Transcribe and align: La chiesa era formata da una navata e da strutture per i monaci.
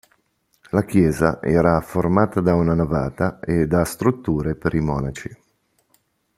La 0.71 0.83
chiesa 0.83 1.39
era 1.43 1.79
formata 1.81 2.41
da 2.41 2.55
una 2.55 2.73
navata 2.73 3.39
e 3.39 3.67
da 3.67 3.85
strutture 3.85 4.55
per 4.55 4.73
i 4.73 4.79
monaci. 4.79 5.37